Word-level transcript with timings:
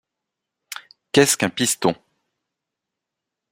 Qu’est-ce 1.11 1.37
qu’un 1.37 1.51
piston? 1.51 1.95